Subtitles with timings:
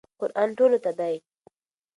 [0.19, 1.15] قرآن ټولو ته دی.